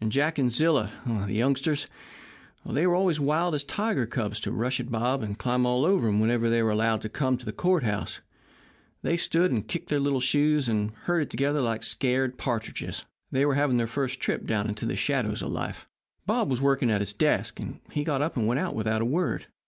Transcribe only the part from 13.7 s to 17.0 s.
their first trip down into the shadows of life. Bob was working at